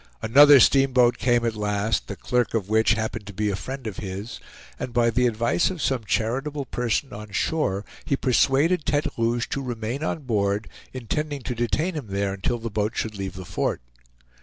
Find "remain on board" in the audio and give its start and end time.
9.61-10.67